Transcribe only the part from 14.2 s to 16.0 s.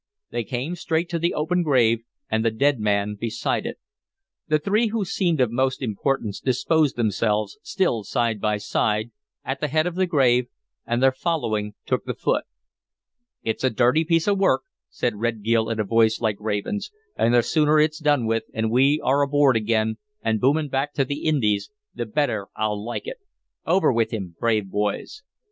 of work," said Red Gil in a